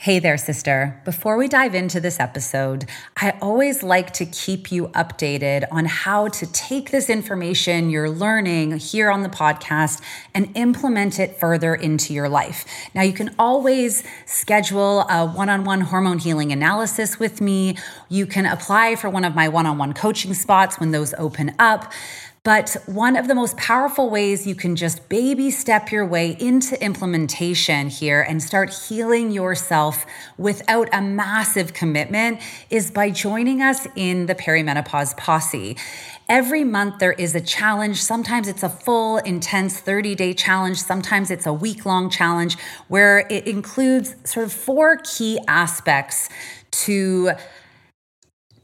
[0.00, 1.02] Hey there, sister.
[1.04, 6.28] Before we dive into this episode, I always like to keep you updated on how
[6.28, 10.00] to take this information you're learning here on the podcast
[10.32, 12.64] and implement it further into your life.
[12.94, 17.76] Now, you can always schedule a one on one hormone healing analysis with me.
[18.08, 21.56] You can apply for one of my one on one coaching spots when those open
[21.58, 21.92] up.
[22.44, 26.82] But one of the most powerful ways you can just baby step your way into
[26.82, 30.06] implementation here and start healing yourself
[30.36, 35.76] without a massive commitment is by joining us in the perimenopause posse.
[36.28, 38.02] Every month there is a challenge.
[38.02, 40.78] Sometimes it's a full, intense 30 day challenge.
[40.78, 42.56] Sometimes it's a week long challenge
[42.88, 46.28] where it includes sort of four key aspects
[46.70, 47.32] to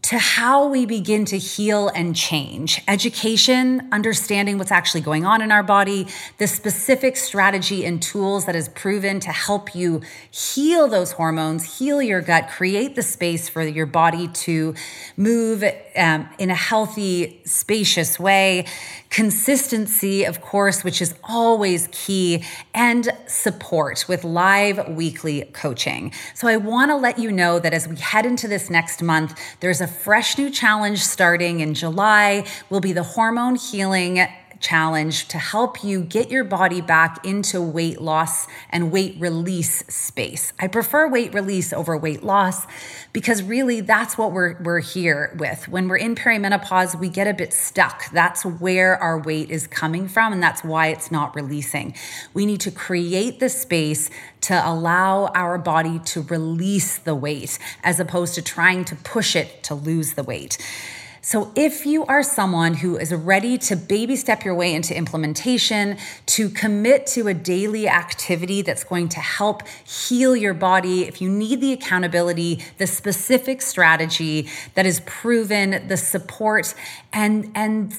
[0.05, 2.83] to how we begin to heal and change.
[2.87, 8.55] Education, understanding what's actually going on in our body, the specific strategy and tools that
[8.55, 13.63] is proven to help you heal those hormones, heal your gut, create the space for
[13.63, 14.75] your body to
[15.17, 15.65] move
[15.97, 18.67] um, in a healthy, spacious way.
[19.11, 26.13] Consistency, of course, which is always key, and support with live weekly coaching.
[26.35, 29.39] So I want to let you know that as we head into this next month,
[29.61, 34.27] there's a fresh new challenge starting in July, will be the hormone healing
[34.65, 40.55] challenge to help you get your body back into weight loss and weight release space.
[40.59, 42.67] I prefer weight release over weight loss
[43.13, 45.69] because really that's what we're we're here with.
[45.69, 48.11] When we're in perimenopause, we get a bit stuck.
[48.11, 51.95] That's where our weight is coming from and that's why it's not releasing.
[52.33, 54.09] We need to create the space
[54.43, 59.63] to allow our body to release the weight as opposed to trying to push it
[59.65, 60.57] to lose the weight.
[61.27, 65.97] So, if you are someone who is ready to baby step your way into implementation,
[66.27, 71.31] to commit to a daily activity that's going to help heal your body, if you
[71.31, 76.75] need the accountability, the specific strategy that is proven, the support,
[77.11, 77.99] and, and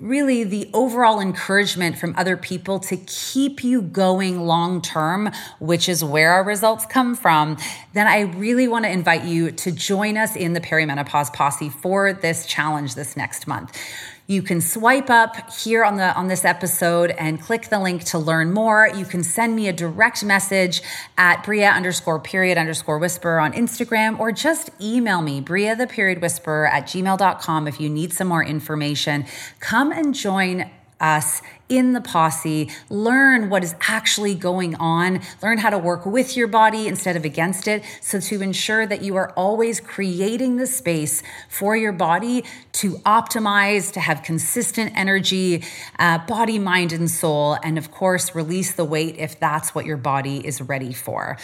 [0.00, 6.04] really the overall encouragement from other people to keep you going long term, which is
[6.04, 7.56] where our results come from,
[7.92, 12.12] then I really want to invite you to join us in the perimenopause posse for
[12.12, 13.78] this challenge this next month.
[14.26, 18.18] You can swipe up here on the on this episode and click the link to
[18.18, 18.88] learn more.
[18.88, 20.80] You can send me a direct message
[21.18, 26.22] at Bria underscore period underscore whisper on Instagram or just email me, Bria the period
[26.22, 29.24] whisperer at gmail.com if you need some more information.
[29.58, 30.70] Come and join
[31.02, 36.36] us in the posse, learn what is actually going on, learn how to work with
[36.36, 37.82] your body instead of against it.
[38.00, 43.92] So, to ensure that you are always creating the space for your body to optimize,
[43.92, 45.64] to have consistent energy,
[45.98, 49.96] uh, body, mind, and soul, and of course, release the weight if that's what your
[49.96, 51.38] body is ready for.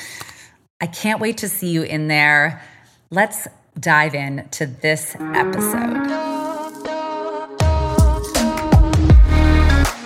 [0.81, 2.63] I can't wait to see you in there.
[3.11, 3.49] Let's
[3.81, 6.38] dive in to this episode.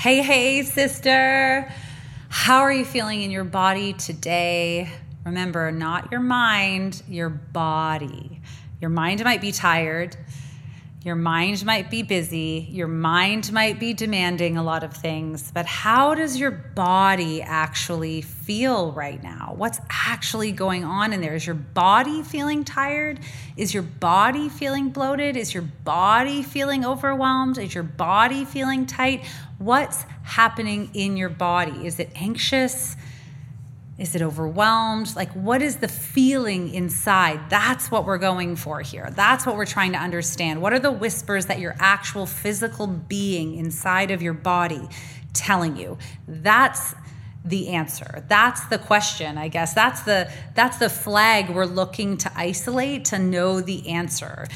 [0.00, 1.70] Hey, hey, sister.
[2.30, 4.88] How are you feeling in your body today?
[5.26, 8.40] Remember, not your mind, your body.
[8.80, 10.16] Your mind might be tired.
[11.04, 12.66] Your mind might be busy.
[12.70, 15.50] Your mind might be demanding a lot of things.
[15.52, 19.52] But how does your body actually feel right now?
[19.54, 21.34] What's actually going on in there?
[21.34, 23.20] Is your body feeling tired?
[23.56, 25.36] Is your body feeling bloated?
[25.36, 27.58] Is your body feeling overwhelmed?
[27.58, 29.24] Is your body feeling tight?
[29.60, 31.86] What's happening in your body?
[31.86, 32.96] Is it anxious?
[33.98, 35.14] Is it overwhelmed?
[35.14, 37.50] Like, what is the feeling inside?
[37.50, 39.10] That's what we're going for here.
[39.10, 40.62] That's what we're trying to understand.
[40.62, 44.88] What are the whispers that your actual physical being inside of your body
[45.34, 45.98] telling you?
[46.26, 46.94] That's
[47.42, 52.30] the answer that's the question i guess that's the that's the flag we're looking to
[52.36, 54.46] isolate to know the answer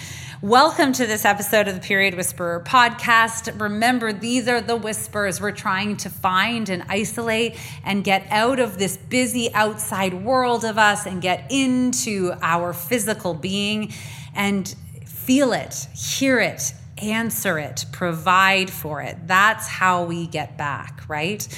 [0.44, 3.58] welcome to this episode of the period whisperer podcast.
[3.58, 8.76] Remember these are the whispers we're trying to find and isolate and get out of
[8.76, 13.90] this busy outside world of us and get into our physical being
[14.34, 14.76] and
[15.06, 19.16] feel it hear it answer it provide for it.
[19.26, 21.48] That's how we get back right?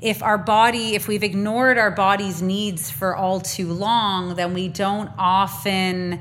[0.00, 4.68] If our body, if we've ignored our body's needs for all too long, then we
[4.68, 6.20] don't often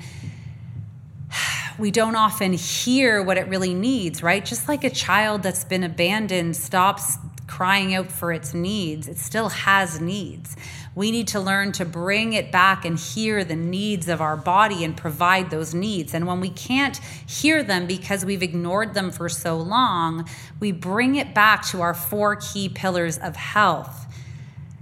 [1.80, 4.44] we don't often hear what it really needs, right?
[4.46, 7.18] Just like a child that's been abandoned stops
[7.48, 10.56] crying out for its needs, it still has needs.
[10.94, 14.84] We need to learn to bring it back and hear the needs of our body
[14.84, 16.14] and provide those needs.
[16.14, 16.98] And when we can't
[17.28, 20.28] hear them because we've ignored them for so long,
[20.60, 24.09] we bring it back to our four key pillars of health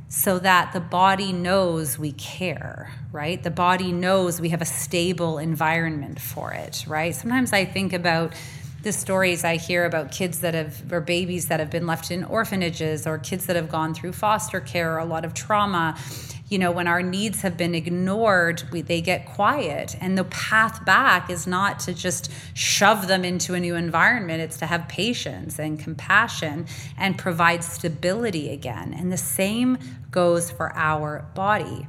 [0.10, 3.42] so that the body knows we care, right?
[3.44, 7.14] The body knows we have a stable environment for it, right?
[7.14, 8.34] Sometimes I think about
[8.84, 12.24] the stories I hear about kids that have, or babies that have been left in
[12.24, 15.98] orphanages, or kids that have gone through foster care, or a lot of trauma.
[16.50, 19.96] You know, when our needs have been ignored, we, they get quiet.
[20.00, 24.58] And the path back is not to just shove them into a new environment, it's
[24.58, 26.66] to have patience and compassion
[26.98, 28.94] and provide stability again.
[28.94, 29.78] And the same
[30.10, 31.86] goes for our body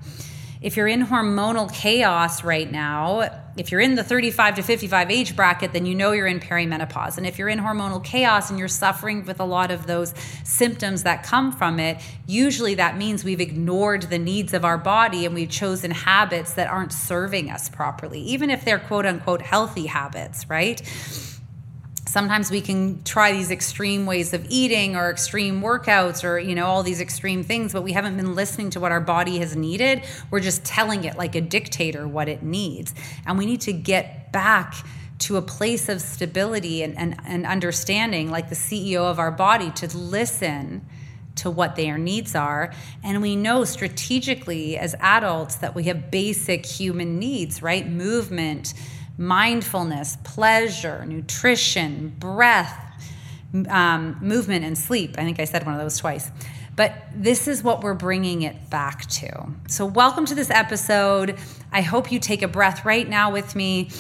[0.61, 5.37] if you're in hormonal chaos right now, if you're in the 35 to 55 age
[5.37, 7.17] bracket, then you know you're in perimenopause.
[7.17, 10.15] And if you're in hormonal chaos and you're suffering with a lot of those
[10.45, 15.27] symptoms that come from it, usually that means we've ignored the needs of our body
[15.27, 19.87] and we've chosen habits that aren't serving us properly, even if they're quote unquote healthy
[19.87, 20.83] habits, right?
[22.09, 26.67] Sometimes we can try these extreme ways of eating or extreme workouts or you know
[26.67, 30.03] all these extreme things but we haven't been listening to what our body has needed
[30.31, 32.95] we're just telling it like a dictator what it needs
[33.27, 34.75] and we need to get back
[35.19, 39.71] to a place of stability and, and, and understanding like the ceo of our body
[39.71, 40.85] to listen
[41.37, 42.73] to what their needs are.
[43.05, 47.89] And we know strategically as adults that we have basic human needs, right?
[47.89, 48.75] Movement,
[49.19, 52.85] mindfulness, pleasure, nutrition, breath,
[53.69, 55.17] um, movement, and sleep.
[55.19, 56.31] I think I said one of those twice.
[56.77, 59.49] But this is what we're bringing it back to.
[59.67, 61.37] So, welcome to this episode.
[61.73, 63.91] I hope you take a breath right now with me.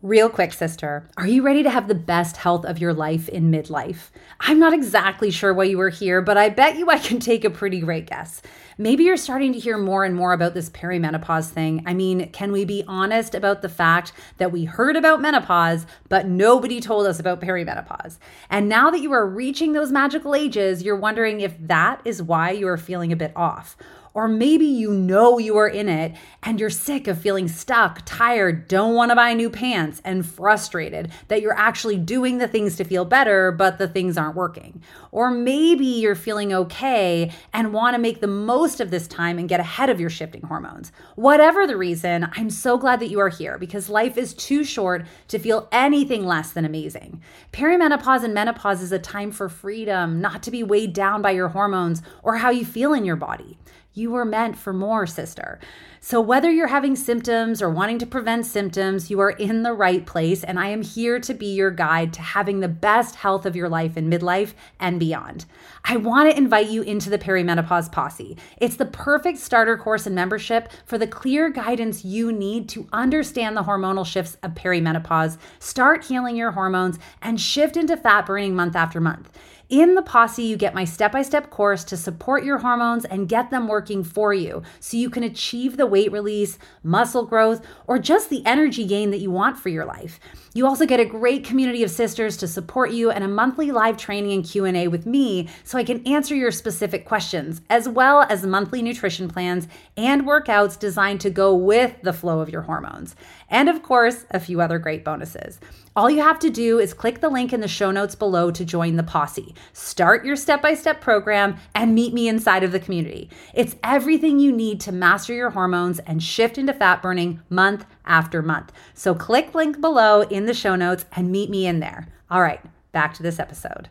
[0.00, 3.50] Real quick, sister, are you ready to have the best health of your life in
[3.50, 4.10] midlife?
[4.40, 7.44] I'm not exactly sure why you are here, but I bet you I can take
[7.44, 8.40] a pretty great guess.
[8.78, 11.82] Maybe you're starting to hear more and more about this perimenopause thing.
[11.86, 16.26] I mean, can we be honest about the fact that we heard about menopause, but
[16.26, 18.18] nobody told us about perimenopause?
[18.50, 22.50] And now that you are reaching those magical ages, you're wondering if that is why
[22.50, 23.78] you are feeling a bit off.
[24.16, 28.66] Or maybe you know you are in it and you're sick of feeling stuck, tired,
[28.66, 32.84] don't want to buy new pants, and frustrated that you're actually doing the things to
[32.84, 34.82] feel better, but the things aren't working.
[35.12, 38.26] Or maybe you're feeling okay and want to make the
[38.66, 40.90] most of this time and get ahead of your shifting hormones.
[41.14, 45.06] Whatever the reason, I'm so glad that you are here because life is too short
[45.28, 47.22] to feel anything less than amazing.
[47.52, 51.46] Perimenopause and menopause is a time for freedom, not to be weighed down by your
[51.46, 53.56] hormones or how you feel in your body.
[53.96, 55.58] You were meant for more, sister.
[56.00, 60.04] So, whether you're having symptoms or wanting to prevent symptoms, you are in the right
[60.04, 60.44] place.
[60.44, 63.70] And I am here to be your guide to having the best health of your
[63.70, 65.46] life in midlife and beyond.
[65.82, 68.36] I want to invite you into the Perimenopause Posse.
[68.58, 73.56] It's the perfect starter course and membership for the clear guidance you need to understand
[73.56, 78.76] the hormonal shifts of perimenopause, start healing your hormones, and shift into fat burning month
[78.76, 79.30] after month.
[79.68, 83.28] In the Posse, you get my step by step course to support your hormones and
[83.28, 87.98] get them working for you so you can achieve the weight release, muscle growth, or
[87.98, 90.20] just the energy gain that you want for your life.
[90.54, 93.96] You also get a great community of sisters to support you and a monthly live
[93.96, 98.46] training and Q&A with me so I can answer your specific questions, as well as
[98.46, 103.16] monthly nutrition plans and workouts designed to go with the flow of your hormones.
[103.48, 105.60] And of course, a few other great bonuses.
[105.94, 108.64] All you have to do is click the link in the show notes below to
[108.64, 109.54] join the posse.
[109.72, 113.30] Start your step by step program and meet me inside of the community.
[113.54, 118.42] It's everything you need to master your hormones and shift into fat burning month after
[118.42, 118.72] month.
[118.94, 122.08] So click link below in the show notes and meet me in there.
[122.30, 122.60] All right,
[122.92, 123.88] back to this episode.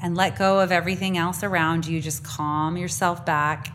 [0.02, 2.02] and let go of everything else around you.
[2.02, 3.72] Just calm yourself back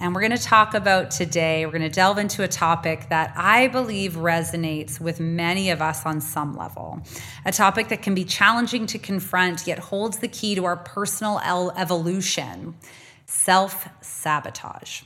[0.00, 3.32] And we're going to talk about today, we're going to delve into a topic that
[3.36, 7.00] I believe resonates with many of us on some level.
[7.44, 11.40] A topic that can be challenging to confront, yet holds the key to our personal
[11.76, 12.74] evolution
[13.26, 15.02] self sabotage.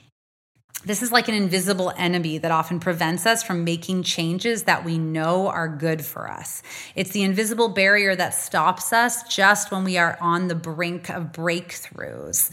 [0.84, 4.96] This is like an invisible enemy that often prevents us from making changes that we
[4.96, 6.62] know are good for us.
[6.94, 11.32] It's the invisible barrier that stops us just when we are on the brink of
[11.32, 12.50] breakthroughs.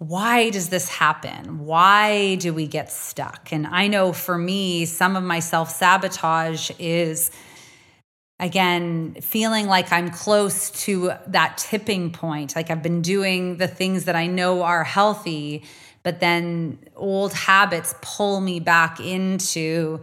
[0.00, 1.66] Why does this happen?
[1.66, 3.52] Why do we get stuck?
[3.52, 7.30] And I know for me, some of my self sabotage is
[8.38, 14.06] again feeling like i'm close to that tipping point like i've been doing the things
[14.06, 15.62] that i know are healthy
[16.02, 20.00] but then old habits pull me back into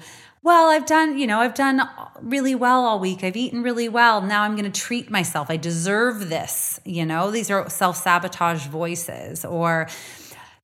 [0.48, 1.82] well i've done you know i've done
[2.22, 3.24] really well all week.
[3.24, 4.22] I've eaten really well.
[4.22, 5.50] Now i'm going to treat myself.
[5.50, 7.32] I deserve this you know?
[7.32, 9.88] These are self-sabotage voices or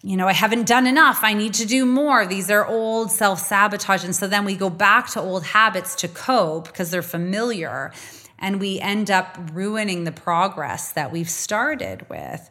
[0.02, 1.20] you know i haven't done enough.
[1.22, 2.25] I need to do more.
[2.25, 4.04] These are old self-sabotage.
[4.04, 7.92] And so then we go back to old habits to cope because they're familiar
[8.40, 12.42] and we end up ruining the progress that we've started with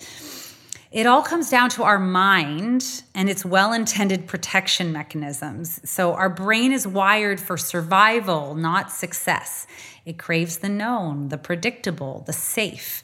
[0.93, 5.81] it all comes down to our mind and its well intended protection mechanisms.
[5.89, 9.67] So, our brain is wired for survival, not success.
[10.05, 13.03] It craves the known, the predictable, the safe.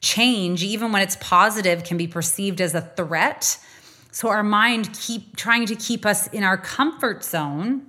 [0.00, 3.58] Change, even when it's positive, can be perceived as a threat.
[4.10, 7.86] So, our mind keep trying to keep us in our comfort zone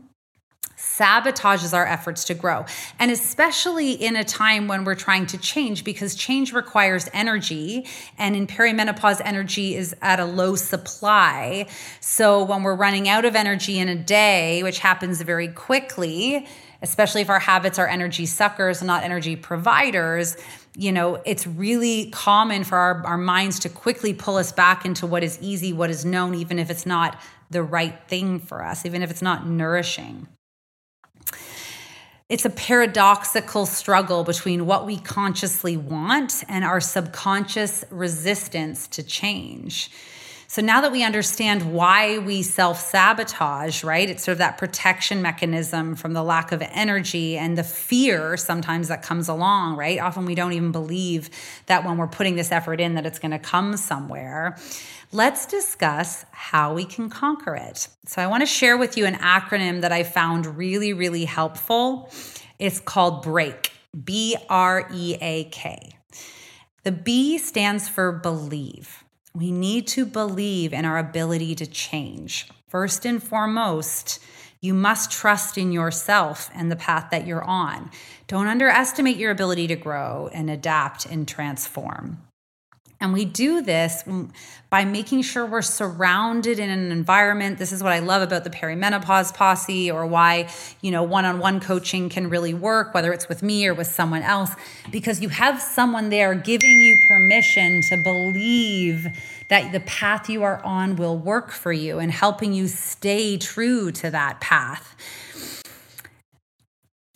[1.00, 2.66] sabotages our efforts to grow.
[3.00, 7.88] And especially in a time when we're trying to change, because change requires energy.
[8.18, 11.68] And in perimenopause, energy is at a low supply.
[12.02, 16.46] So when we're running out of energy in a day, which happens very quickly,
[16.82, 20.38] especially if our habits are energy suckers, not energy providers,
[20.76, 25.06] you know, it's really common for our, our minds to quickly pull us back into
[25.06, 28.86] what is easy, what is known, even if it's not the right thing for us,
[28.86, 30.28] even if it's not nourishing
[32.30, 39.90] it's a paradoxical struggle between what we consciously want and our subconscious resistance to change.
[40.52, 44.10] So now that we understand why we self sabotage, right?
[44.10, 48.88] It's sort of that protection mechanism from the lack of energy and the fear sometimes
[48.88, 50.00] that comes along, right?
[50.00, 51.30] Often we don't even believe
[51.68, 54.58] that when we're putting this effort in that it's going to come somewhere.
[55.12, 57.88] Let's discuss how we can conquer it.
[58.08, 62.12] So, I want to share with you an acronym that I found really, really helpful.
[62.58, 63.72] It's called BREAK,
[64.04, 65.92] B R E A K.
[66.82, 69.04] The B stands for believe.
[69.34, 72.48] We need to believe in our ability to change.
[72.68, 74.20] First and foremost,
[74.62, 77.92] you must trust in yourself and the path that you're on.
[78.28, 82.22] Don't underestimate your ability to grow and adapt and transform.
[83.02, 84.04] And we do this
[84.70, 87.58] by making sure we're surrounded in an environment.
[87.58, 90.50] This is what I love about the perimenopause posse or why,
[90.82, 94.52] you know, one-on-one coaching can really work, whether it's with me or with someone else,
[94.92, 99.08] because you have someone there giving you permission to believe
[99.48, 103.92] that the path you are on will work for you and helping you stay true
[103.94, 104.96] to that path.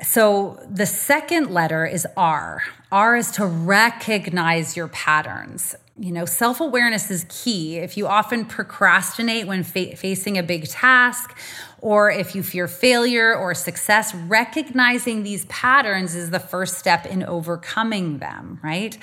[0.03, 2.63] So the second letter is R.
[2.91, 5.75] R is to recognize your patterns.
[5.98, 7.77] You know, self awareness is key.
[7.77, 11.38] If you often procrastinate when fa- facing a big task,
[11.81, 17.24] or if you fear failure or success, recognizing these patterns is the first step in
[17.24, 18.98] overcoming them, right?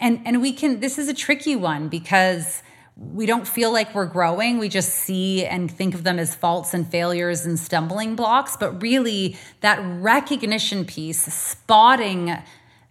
[0.00, 2.62] And and we can this is a tricky one because
[2.98, 4.58] we don't feel like we're growing.
[4.58, 8.56] We just see and think of them as faults and failures and stumbling blocks.
[8.56, 12.36] But really, that recognition piece, spotting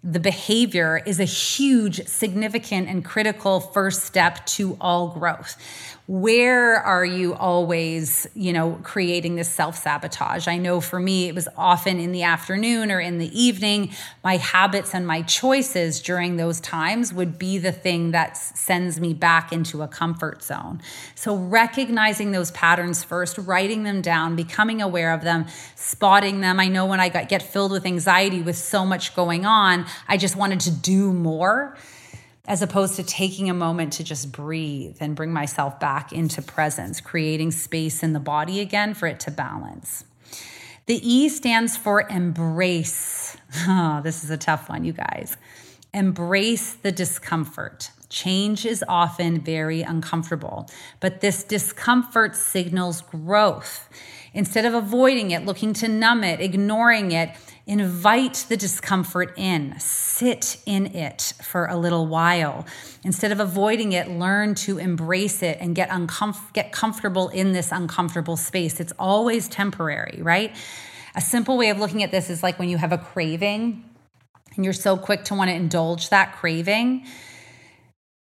[0.04, 5.62] the behavior, is a huge, significant, and critical first step to all growth
[6.08, 10.48] where are you always you know creating this self-sabotage?
[10.48, 13.92] I know for me it was often in the afternoon or in the evening.
[14.24, 19.14] My habits and my choices during those times would be the thing that sends me
[19.14, 20.82] back into a comfort zone.
[21.16, 25.46] So recognizing those patterns first writing them down becoming aware of them
[25.76, 26.60] spotting them.
[26.60, 30.18] I know when i got get filled with anxiety with so much going on i
[30.18, 31.76] just wanted to do more
[32.48, 37.02] as opposed to taking a moment to just breathe and bring myself back into presence,
[37.02, 40.06] creating space in the body again for it to balance.
[40.86, 43.36] The E stands for embrace.
[43.68, 45.36] Oh, this is a tough one, you guys.
[45.94, 47.92] Embrace the discomfort.
[48.10, 50.70] Change is often very uncomfortable,
[51.02, 53.90] but this discomfort signals growth.
[54.34, 57.32] Instead of avoiding it, looking to numb it, ignoring it,
[57.68, 62.66] Invite the discomfort in, sit in it for a little while.
[63.04, 67.74] Instead of avoiding it, learn to embrace it and get, uncomf- get comfortable in this
[67.74, 68.80] uncomfortable space.
[68.80, 70.56] It's always temporary, right?
[71.14, 73.84] A simple way of looking at this is like when you have a craving
[74.56, 77.06] and you're so quick to want to indulge that craving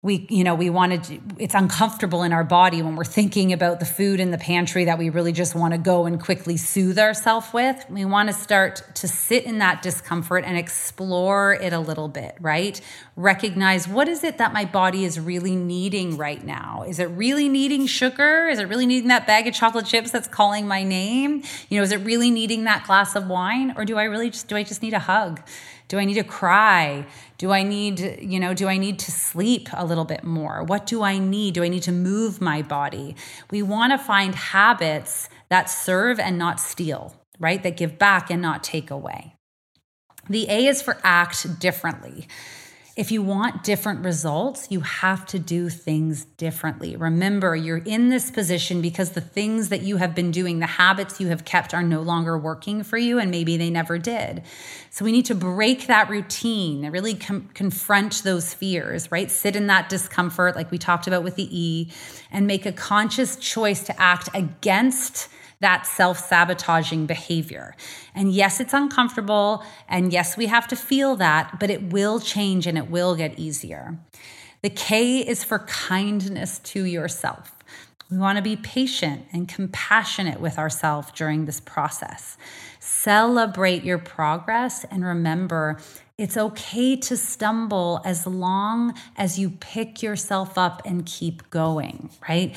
[0.05, 3.81] we you know we wanted to, it's uncomfortable in our body when we're thinking about
[3.81, 6.99] the food in the pantry that we really just want to go and quickly soothe
[6.99, 7.85] ourselves with.
[7.89, 12.37] We want to start to sit in that discomfort and explore it a little bit
[12.39, 12.79] right?
[13.17, 16.85] Recognize what is it that my body is really needing right now?
[16.87, 18.49] Is it really needing sugar?
[18.49, 21.43] Is it really needing that bag of chocolate chips that's calling my name?
[21.71, 23.73] You know is it really needing that glass of wine?
[23.79, 25.41] Or do i really just do i just need a hug
[25.88, 27.07] do I need to cry?
[27.38, 30.62] Do I need, you know, do I need to sleep a little bit more?
[30.64, 31.55] What do I need?
[31.55, 33.17] Do I need to move my body?
[33.50, 37.62] We want to find habits that serve and not steal, right?
[37.62, 39.35] That give back and not take away.
[40.29, 42.29] The A is for act differently.
[42.97, 46.95] If you want different results, you have to do things differently.
[46.95, 51.21] Remember, you're in this position because the things that you have been doing, the habits
[51.21, 54.45] you have kept, are no longer working for you, and maybe they never did.
[54.91, 59.29] So we need to break that routine and really com- confront those fears, right?
[59.29, 61.91] Sit in that discomfort, like we talked about with the E,
[62.31, 65.29] and make a conscious choice to act against
[65.64, 67.75] that self sabotaging behavior.
[68.14, 69.64] And yes, it's uncomfortable.
[69.88, 73.38] And yes, we have to feel that, but it will change and it will get
[73.38, 73.99] easier.
[74.61, 77.52] The K is for kindness to yourself.
[78.11, 82.37] We want to be patient and compassionate with ourselves during this process.
[82.78, 85.78] Celebrate your progress and remember
[86.18, 92.54] it's okay to stumble as long as you pick yourself up and keep going, right?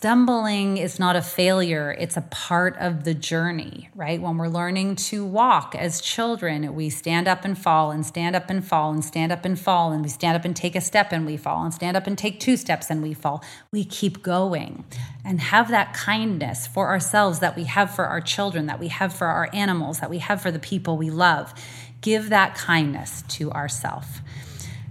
[0.00, 4.18] Stumbling is not a failure, it's a part of the journey, right?
[4.18, 8.48] When we're learning to walk as children, we stand up and fall and stand up
[8.48, 11.12] and fall and stand up and fall and we stand up and take a step
[11.12, 13.44] and we fall and stand up and take two steps and we fall.
[13.72, 14.84] We keep going
[15.22, 19.12] and have that kindness for ourselves that we have for our children, that we have
[19.12, 21.52] for our animals, that we have for the people we love.
[22.00, 24.22] Give that kindness to ourselves.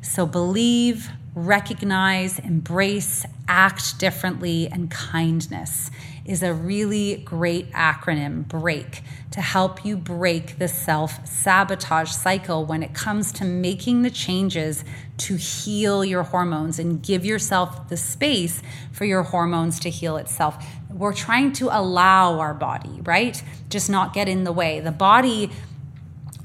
[0.04, 5.90] So believe, recognize, embrace, act differently, and kindness
[6.26, 9.02] is a really great acronym, BREAK,
[9.32, 14.84] to help you break the self sabotage cycle when it comes to making the changes
[15.18, 20.64] to heal your hormones and give yourself the space for your hormones to heal itself.
[20.92, 23.42] We're trying to allow our body, right?
[23.70, 24.80] Just not get in the way.
[24.80, 25.52] The body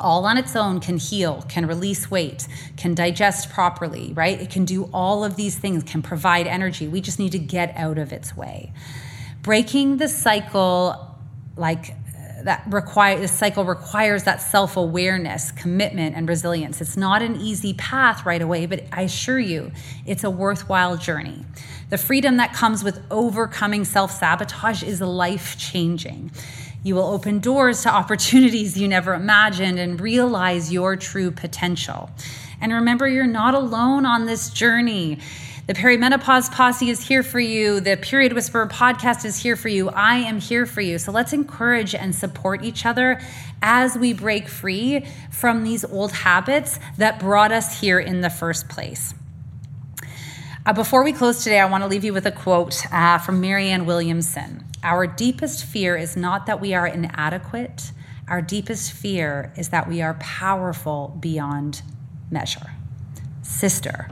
[0.01, 4.41] all on its own can heal, can release weight, can digest properly, right?
[4.41, 6.89] It can do all of these things, can provide energy.
[6.89, 8.73] We just need to get out of its way.
[9.43, 11.17] Breaking the cycle,
[11.57, 16.81] like uh, that require the cycle requires that self-awareness, commitment, and resilience.
[16.81, 19.71] It's not an easy path right away, but I assure you,
[20.07, 21.45] it's a worthwhile journey.
[21.91, 26.33] The freedom that comes with overcoming self-sabotage is life-changing.
[26.85, 32.11] You will open doors to opportunities you never imagined and realize your true potential.
[32.61, 35.19] And remember, you're not alone on this journey.
[35.67, 37.81] The Perimenopause Posse is here for you.
[37.81, 39.89] The Period Whisperer podcast is here for you.
[39.89, 40.99] I am here for you.
[40.99, 43.19] So let's encourage and support each other
[43.63, 48.69] as we break free from these old habits that brought us here in the first
[48.69, 49.15] place.
[50.67, 53.41] Uh, before we close today, I want to leave you with a quote uh, from
[53.41, 54.65] Marianne Williamson.
[54.85, 57.91] Our deepest fear is not that we are inadequate,
[58.29, 61.81] our deepest fear is that we are powerful beyond
[62.31, 62.73] measure.
[63.43, 64.11] Sister,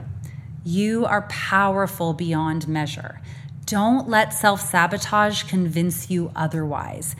[0.63, 3.21] you are powerful beyond measure.
[3.65, 7.15] Don't let self sabotage convince you otherwise.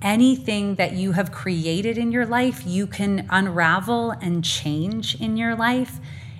[0.00, 5.56] Anything that you have created in your life, you can unravel and change in your
[5.56, 5.98] life.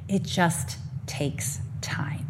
[0.08, 2.21] It just takes time.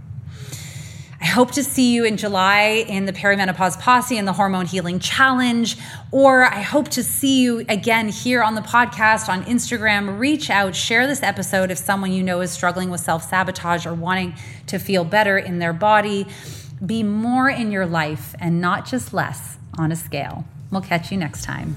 [1.23, 4.99] I hope to see you in July in the Perimenopause Posse and the Hormone Healing
[4.99, 5.77] Challenge,
[6.11, 10.19] or I hope to see you again here on the podcast, on Instagram.
[10.19, 13.95] Reach out, share this episode if someone you know is struggling with self sabotage or
[13.95, 14.35] wanting
[14.67, 16.27] to feel better in their body.
[16.85, 20.45] Be more in your life and not just less on a scale.
[20.73, 21.77] We'll catch you next time.